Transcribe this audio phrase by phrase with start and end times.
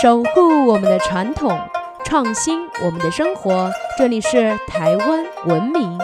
[0.00, 1.58] 守护我们的传统，
[2.04, 3.68] 创新我们的生活。
[3.96, 5.98] 这里是台湾文明。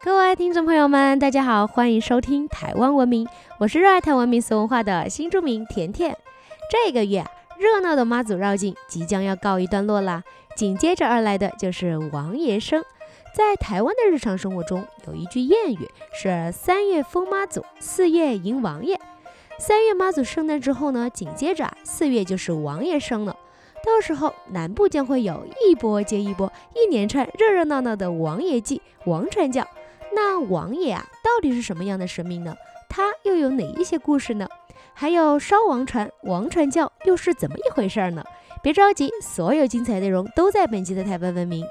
[0.00, 3.26] 各位听众朋友们，大家好，欢迎收听台湾文明，
[3.58, 6.16] 我是热爱台湾民俗文化的新著名甜甜。
[6.70, 7.24] 这个月
[7.58, 10.22] 热闹的妈祖绕境即将要告一段落啦，
[10.54, 12.84] 紧接着而来的就是王爷生。
[13.34, 18.96] 在台湾的日常生活中，有一句谚语是“三月封妈祖，四月迎王爷”。
[19.58, 23.36] 三月妈祖圣诞之后呢，紧接着啊，四月就是王爷生了。
[23.84, 29.66] 到时候南部将会有一波接一波、一连串热热闹闹的王爷祭、王传教。
[30.14, 32.54] 那王爷啊，到底是什么样的神明呢？
[32.88, 34.48] 他又有哪一些故事呢？
[34.92, 38.24] 还有烧王传、王传教又是怎么一回事呢？
[38.62, 41.64] 别着急，所有精彩内容都在本期的台湾文明。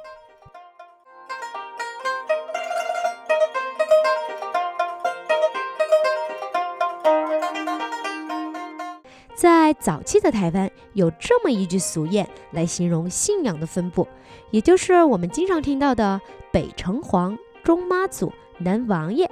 [9.63, 14.05] 在早期的台湾，有这么一句俗谚来形容信仰的分布，
[14.51, 16.19] 也就是我们经常听到的
[16.51, 19.31] “北城隍、中妈祖、南王爷”。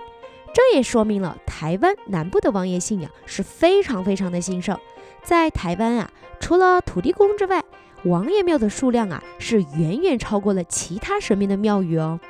[0.55, 4.79] 这也说明了台湾南部的王爷信仰是非常非常的兴盛。
[5.21, 7.61] 在台湾啊，除了土地公之外，
[8.05, 12.21] 王爷庙的数量啊是远远超过了其他神明的庙宇哦。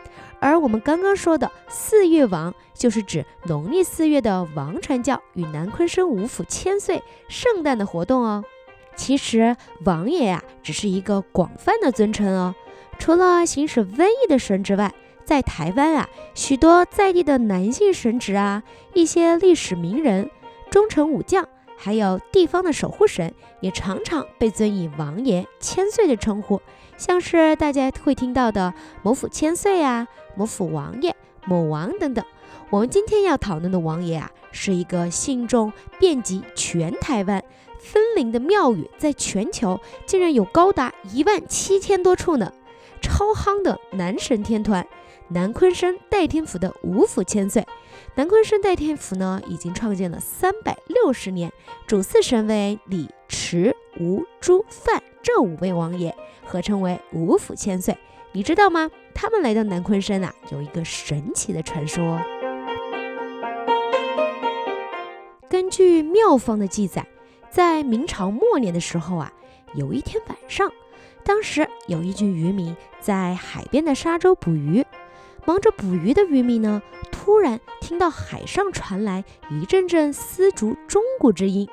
[0.41, 8.43] 而我们刚刚说的四月王，就是指农历四月的王传教与南昆生五府千岁圣诞的活动哦。
[8.95, 12.55] 其实王爷啊，只是一个广泛的尊称哦。
[12.97, 14.91] 除了行使瘟疫的神之外，
[15.23, 18.63] 在台湾啊，许多在地的男性神职啊，
[18.95, 20.29] 一些历史名人、
[20.71, 21.47] 忠臣武将。
[21.83, 26.61] 还有地方的守护神也常常被尊以王爷、千岁的称呼，
[26.95, 31.15] 像是大家会听到的某府千岁啊、某府王爷、
[31.45, 32.23] 某王等等。
[32.69, 37.43] 我们今天要讨论的王爷啊，是一个信众遍及全台湾、
[37.79, 42.53] 分灵的庙宇，在全球竟然有高达一万七千多处呢，
[43.01, 44.87] 超夯的男神天团。
[45.33, 47.65] 南昆生代天府的五府千岁，
[48.15, 51.49] 南昆生代天府呢，已经创建了三百六十年，
[51.87, 56.13] 主祀神为李、池、吴、朱、范这五位王爷，
[56.45, 57.97] 合称为五府千岁。
[58.33, 58.91] 你知道吗？
[59.13, 62.19] 他们来到南昆山啊，有一个神奇的传说。
[65.49, 67.05] 根据庙方的记载，
[67.49, 69.31] 在明朝末年的时候啊，
[69.73, 70.71] 有一天晚上，
[71.23, 74.85] 当时有一群渔民在海边的沙洲捕鱼。
[75.43, 81.67] 忙着捕鱼的渔民呢，突然听到海上传来一阵阵丝竹钟鼓之音。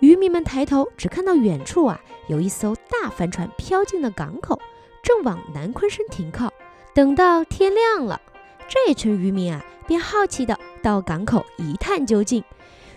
[0.00, 4.60] 渔民们抬头，只看到远处啊，有一艘大帆船飘进了港口，
[5.02, 6.52] 正往南昆山停靠。
[6.94, 8.20] 等到天亮了，
[8.68, 12.42] 这群渔民啊，便好奇的到港口一探究竟。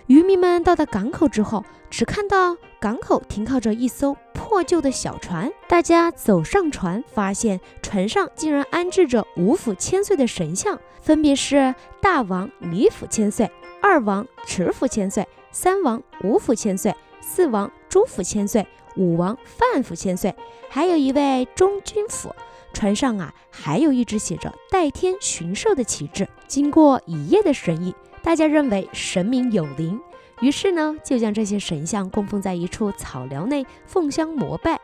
[0.08, 5.52] 渔民们到达港口之后，只看到港口停靠着一艘破旧的小船。
[5.68, 13.50] 大家走上船，发现船上竟然安置着五府千岁的神像，分别是大王李府千岁、
[13.82, 18.66] 二王池府千岁、三王吴府千岁、四王朱府千岁、
[18.98, 20.36] 五王范府千岁，
[20.70, 22.34] 还有一位中军府。
[22.74, 26.28] 船上啊，还有一只写着“代天巡狩”的旗帜。
[26.48, 27.96] 经过一夜的审议。
[28.24, 30.00] 大家认为神明有灵，
[30.42, 34.80] 于是呢就将这些神像供奉在一处草寮内奉香膜拜。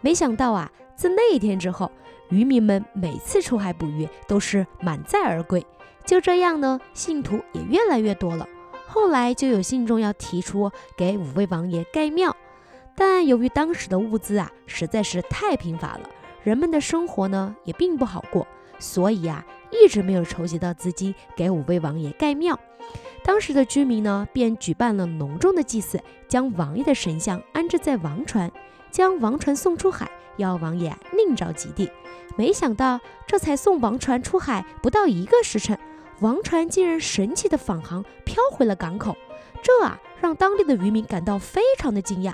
[0.00, 1.92] 没想到啊，自那一天之后，
[2.30, 5.62] 渔民们每次出海捕鱼都是满载而归。
[6.06, 8.48] 就这样呢，信徒也越来越多了。
[8.86, 12.34] 后来就有信众要提出给五位王爷盖庙，
[12.96, 16.08] 但由于当时的物资啊实在是太贫乏了，
[16.42, 18.46] 人们的生活呢也并不好过，
[18.78, 22.58] 所以啊一直没有筹集到资金给五位王爷盖庙。
[23.24, 28.50] 当时的居民呢，便举办了隆重的祭祀，将王爷的神像安置在王船，
[28.90, 31.90] 将王船送出海，要王爷另找吉地。
[32.36, 35.78] 没想到，这才送王船出海不到一个时辰，
[36.20, 39.14] 王船竟然神奇的返航，飘回了港口。
[39.60, 42.32] 这啊，让当地的渔民感到非常的惊讶。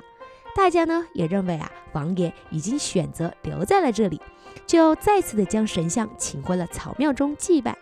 [0.56, 4.20] 大家呢，也认为啊，王爷已经选择留在了这里，
[4.66, 7.76] 就再次的将神像请回了草庙中祭拜。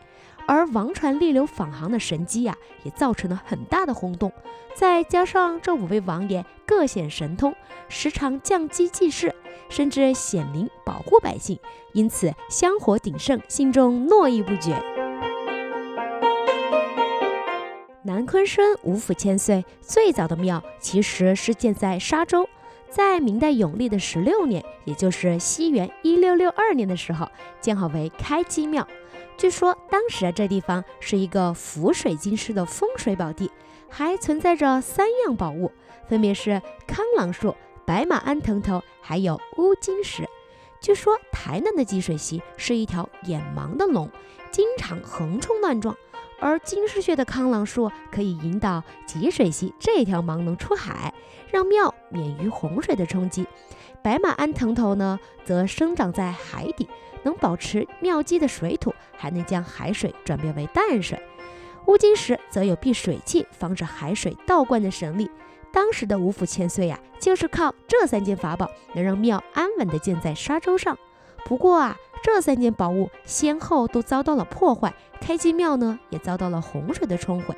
[0.47, 4.33] 而王传逆流返航的神机呀，也造成了很大的轰动。
[4.75, 7.55] 再加上这五位王爷各显神通，
[7.89, 9.33] 时常降机济世，
[9.69, 11.59] 甚至显灵保护百姓，
[11.93, 14.83] 因此香火鼎盛，心中络绎不绝。
[18.03, 22.49] 南昆生五府千岁最早的庙其实是建在沙洲，
[22.95, 27.27] 在明代永历的十六年，也就是西元一六六二年的时候，
[27.59, 28.87] 建好为开基庙。
[29.39, 33.51] 据说当时啊，这地方是一个福水金狮的风水宝地，
[33.89, 35.73] 还存在着三样宝物，
[36.07, 37.57] 分别是康朗树、
[37.87, 40.29] 白马鞍藤头，还有乌金石。
[40.79, 44.11] 据说台南的积水溪是一条眼盲的龙，
[44.51, 45.97] 经常横冲乱撞，
[46.43, 51.15] 而金狮穴的康朗树可以引导积水溪这条盲龙出海，
[51.49, 53.47] 让庙免于洪水的冲击。
[54.03, 56.89] 白马鞍藤头呢，则生长在海底，
[57.23, 61.17] 能保持庙基的水土，还能将海水转变为淡水。
[61.87, 65.31] 乌金石则有避水气、防止海水倒灌的神力。
[65.73, 70.99] 当时的五府千岁呀，就是靠这三件法宝，能让庙安稳地建在沙洲上。
[71.45, 77.55] 不过啊，这三件宝物先后都遭到了破坏，开基庙呢也遭到了洪水的冲毁。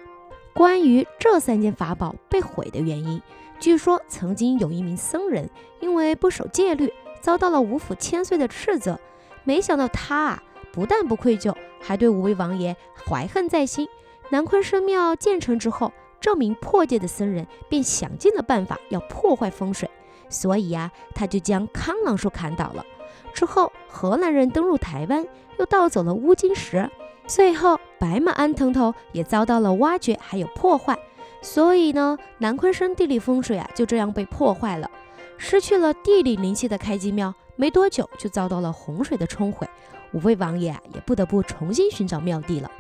[0.55, 3.21] 关于这三件法宝被毁的原因，
[3.61, 5.51] 据说曾经有一名僧人
[5.81, 8.99] 因为不守戒律，遭到了五府千岁的斥责。
[9.45, 12.77] 没想到他啊，不但不愧疚，还对五位王爷
[13.07, 13.87] 怀恨在心。
[14.31, 15.93] 南昆生庙建成之后。
[16.21, 19.91] 这名破戒的僧人便想尽了办法要破坏风水，
[20.31, 22.83] 所以呀，他就将康朗树砍倒了。
[23.33, 25.27] 之后，荷兰人登陆台湾，
[25.59, 26.89] 又盗走了乌金石，
[27.27, 30.99] 最后白马鞍藤头也遭到了挖掘还有破坏。
[31.41, 34.91] 所以呢，南昆山地理风水啊就这样被破坏了，
[35.37, 39.69] 失去了地理灵气的开基庙，没多久就遭到了洪水的冲毁。
[40.13, 42.71] 五位王爷啊也不得不重新寻找庙地了。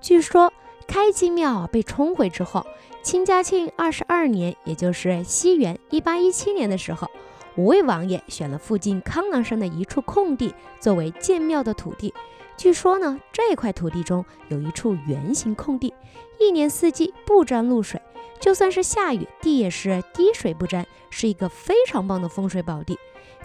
[0.00, 0.52] 据说
[0.96, 2.66] 开基庙被冲毁之后，
[3.02, 7.06] 清嘉庆二十二年，也就是西元一八一七年的时候，
[7.54, 12.14] 五位王爷选了附近康郎山的一处空地作为建庙的土地。
[12.56, 15.92] 据说呢，这块土地中有一处圆形空地，
[16.40, 18.00] 一年四季不沾露水，
[18.40, 22.98] 就算是下雨，地也是滴水不沾，是一个非常棒的风水宝地。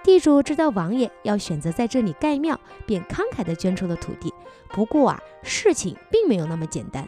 [0.06, 4.33] 地主知道王爷要选择在这里盖庙，便慷慨地捐出了土地。
[4.69, 7.06] 不过啊，事情并没有那么简单。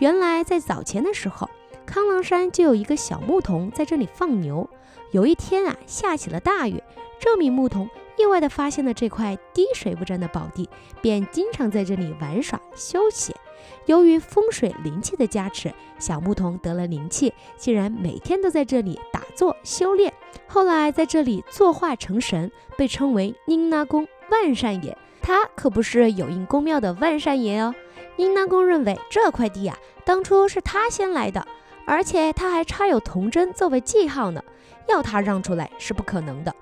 [0.00, 1.48] 原来在早前的时候，
[1.84, 4.68] 康郎山就有一个小牧童在这里放牛。
[5.10, 6.82] 有一天啊，下起了大雨，
[7.20, 7.86] 这名牧童
[8.16, 10.66] 意外地发现了这块滴水不沾的宝地，
[11.02, 13.36] 便经常在这里玩耍休息。
[13.84, 20.10] 由于风水灵气的加持，小牧童得了灵气，竟然每天都在这里打坐修炼。
[20.46, 24.96] 后来在这里作化成神，被称为宁那宫万善爷。
[25.20, 27.74] 他可不是有应公庙的万善爷哦。
[28.16, 31.46] 宁那公认为这块地啊，当初是他先来的，
[31.86, 34.42] 而且他还插有铜针作为记号呢，
[34.88, 36.54] 要他让出来是不可能的。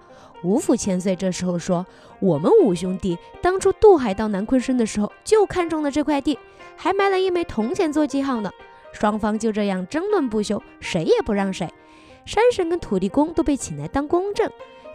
[0.44, 1.84] 五府千岁这时候说
[2.20, 6.38] ：“我们五兄弟当初渡海到南昆生的时候，就看中了这块地，
[6.76, 8.50] 还埋了一枚铜钱做记号呢。”
[8.92, 11.68] 双方就这样争论不休，谁也不让谁。
[12.24, 14.48] 山神跟土地公都被请来当公证。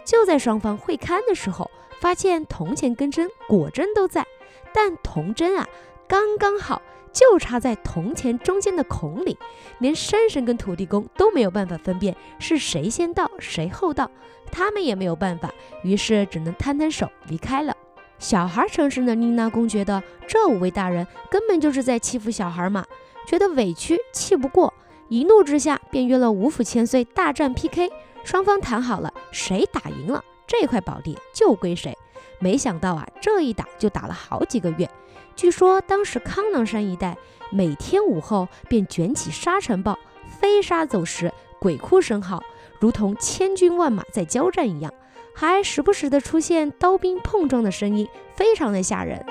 [0.04, 1.70] 就在双方会勘的时候，
[2.00, 4.26] 发现铜钱跟针果真都在，
[4.72, 5.68] 但铜针啊，
[6.08, 6.80] 刚刚好。
[7.12, 9.38] 就插在铜钱中间的孔里，
[9.78, 14.10] 连山神跟土地公都没有办法分辨是谁先到谁后到，
[14.50, 15.48] 他们也没有办法，
[15.84, 17.72] 于是只能摊摊手离开了。
[18.18, 22.84] 小孩城市的妮娜公觉得这五位大人根本就是在欺负小孩嘛，
[23.28, 24.74] 觉得委屈，气不过，
[25.08, 27.92] 一怒之下便约了五府千岁大战 PK，
[28.24, 31.96] 双方谈好了，谁打赢了这块宝地就归谁。
[32.40, 34.90] 没想到啊，这一打就打了好几个月。
[35.36, 37.16] 据说当时康郎山一带
[37.50, 39.98] 每天午后便卷起沙尘暴，
[40.40, 42.42] 飞沙走石，鬼哭神嚎，
[42.80, 44.92] 如同千军万马在交战一样，
[45.34, 49.24] 还时不时的出现刀兵碰撞的声音，非常的吓人。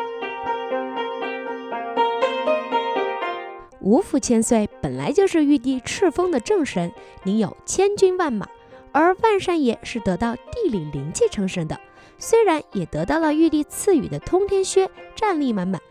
[3.80, 6.92] 五府千岁本来就是玉帝敕封的正神，
[7.24, 8.48] 领有千军万马，
[8.92, 11.80] 而万善爷是得到地理灵气成神的，
[12.18, 15.82] 虽然也得到了玉帝赐予的通天靴，战力满满。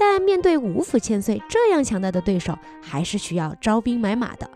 [0.00, 4.50] 但面对五府千岁这样强大的对手，还是需要招兵买马的。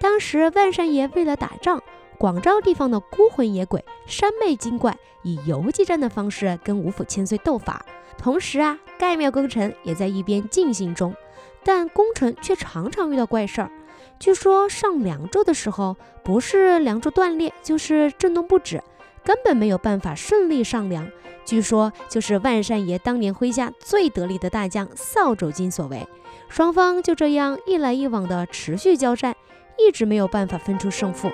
[0.00, 1.80] 当时万善爷为了打仗，
[2.18, 7.86] 广招地方的孤魂野鬼、山魅精怪，以游击战的方式跟五府千岁斗法。
[8.18, 11.14] 同时啊，盖庙工程也在一边进行中，
[11.62, 13.70] 但工程却常常遇到怪事儿。
[14.18, 18.82] 据说上梁州的时候，不是梁柱断裂，就是震动不止。
[19.28, 21.06] 根本没有办法顺利上梁，
[21.44, 26.08] 据说就是万善爷当年麾下最得力的大将扫帚金所为。
[26.48, 29.36] 双方就这样一来一往的持续交战，
[29.76, 31.30] 一直没有办法分出胜负。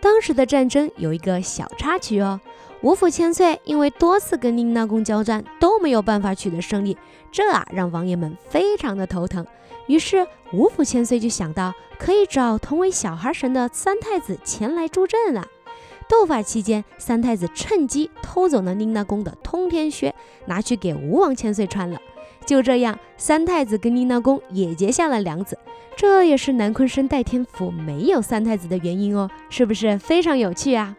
[0.00, 2.40] 当时的战争有一个小插曲哦，
[2.84, 6.94] 吴府千岁因为多次跟宁纳宫交战都没有办法取得胜利，
[7.32, 9.46] 这啊让王爷们非常的头疼。
[9.86, 15.46] 于是吴府千岁就想到可以找同为小孩神的三太子前来助阵了。
[16.06, 20.14] 斗法期间，三太子趁机偷走了宁纳宫的通天靴，
[20.44, 21.98] 拿去给吴王千岁穿了。
[22.44, 25.58] 就这样，三太子跟宁纳宫也结下了梁子。
[25.96, 30.94] 这也是南昆生代天府没有三太子的原因哦，是不是非常有趣啊？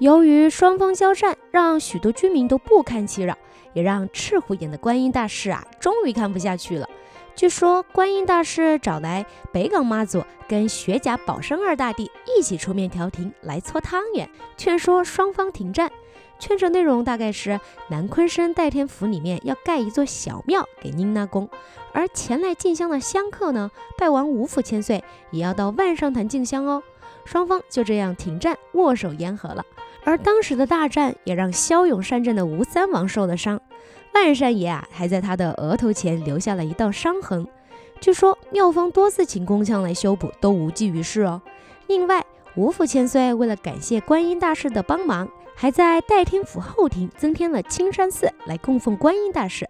[0.00, 3.36] 由于双方交战，让许多居民都不堪其扰，
[3.74, 6.88] 也让赤虎眼的观音大士啊，终于看不下去了。
[7.36, 14.26] 据说观音大士找来北港妈祖跟雪甲宝生二大帝一起出面调停，来搓汤圆，
[14.56, 15.92] 劝说双方停战。
[16.38, 21.46] 劝说内容大概是南昆山代天府里面要盖一座小庙给宁纳宫，
[21.92, 26.82] 而前来进香的香客呢，拜完五府千岁也要到万上坛进香哦。
[27.26, 29.62] 双方就这样停战，握手言和了。
[30.04, 33.60] 而当时的大战也让骁勇善战的吴三王受了伤，
[34.14, 37.46] 万善爷啊还在他的额头前留下了一道伤痕。
[38.00, 41.40] 据说妙方多次请工匠来修补，都无济于事哦。
[41.86, 42.24] 另外，
[42.56, 49.68] 吴府千岁为了感谢观音大士的帮忙，还在代天府后庭增添了青山寺来供奉观音大士。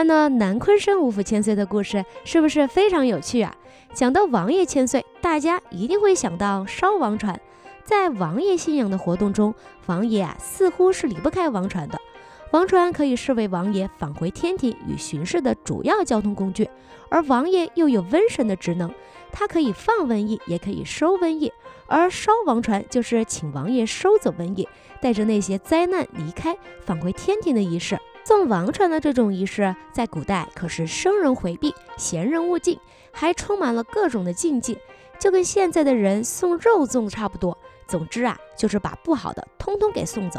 [0.00, 3.54] 听完了南昆生五府千岁的故事，是不是非常有趣啊？
[3.92, 7.38] 讲到王爷千岁，大家一定会想到烧王船。
[7.84, 9.54] 在王爷信仰的活动中，
[9.84, 12.00] 王爷啊似乎是离不开王船的。
[12.50, 16.70] 王船可以视为王爷返回天庭与巡视的主要交通工具，
[17.10, 18.90] 而王爷又有瘟神的职能，
[19.30, 21.52] 他可以放瘟疫，也可以收瘟疫。
[21.86, 24.66] 而烧王船就是请王爷收走瘟疫，
[25.02, 27.98] 带着那些灾难离开，返回天庭的仪式。
[28.24, 32.78] 送王船的这种仪式，在古代可是生人回避，闲人勿近，
[33.10, 34.78] 还充满了各种的禁忌，
[35.18, 37.58] 就跟现在的人送肉粽差不多。
[37.88, 40.38] 总之啊，就是把不好的通通给送走。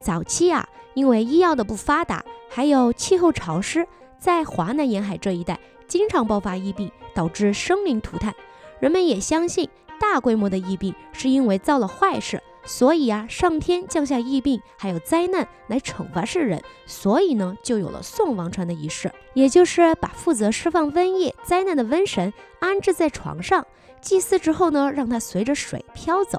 [0.00, 3.88] 早期啊，因为医药的不发达，还有气候潮湿，
[4.18, 8.34] 在华南沿海这一带经常爆发疫病，导致生灵涂炭。
[8.80, 9.70] 人们也相信。
[10.00, 23.66] 大规模的疫病是因为造了坏事，所以啊，上天降下疫病还有灾难来惩罚世人，所以呢，就有了送王船的仪式，也就是把负责释放瘟疫灾难的瘟神安置在床上，
[24.00, 26.38] 祭祀之后呢，让它随着水飘走。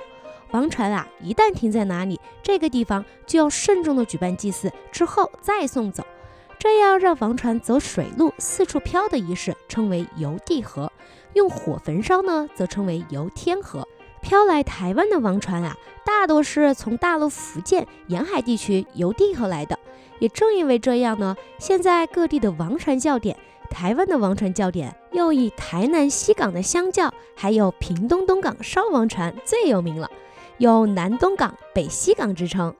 [0.51, 6.03] 王船啊，一旦停在哪里，这个地方就要慎重的举办祭祀，之后再送走。
[6.57, 10.91] 这样让王船走水路四处飘的仪式称为游地河，
[11.33, 13.87] 用火焚烧呢则称为游天河。
[14.21, 19.79] 飘来台湾的王船啊，大多是从大陆福建沿海地区游地河来的。
[20.19, 23.37] 也正因为这样呢，现在各地的王船教点，
[23.69, 30.11] 台湾的王船教点又以台南西港的香教，还有屏东东港烧王船最有名了，
[30.57, 32.75] 有南东港、北西港之称。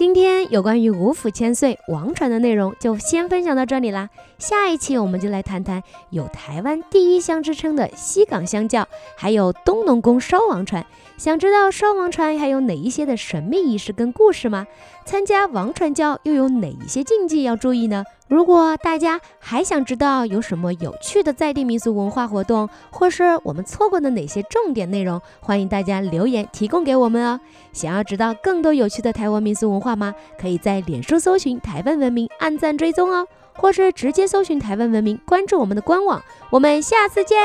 [0.00, 4.08] 今天有关于五府千岁王船的内容就先分享到这里啦。
[4.38, 10.86] 下一期我们就来谈谈有台湾第一香之称的西港香教，还有东农宫烧王船。
[11.18, 14.66] 想知道烧王船还有哪一些的神秘仪式跟故事吗？
[15.04, 18.02] 参加王传教又有哪一些禁忌要注意呢？
[18.30, 27.40] 如果大家还想知道有什么有趣的在地民俗文化活动，或是我们错过的哪些重点内容，欢迎大家留言提供给我们哦。
[27.72, 30.14] 想要知道更多有趣的台湾民俗文化吗？
[30.38, 36.22] 可以在脸书搜寻台湾文明，按赞追踪哦，或是直接搜寻台湾文明，关注我们的官网。
[36.50, 37.36] 我们下次见。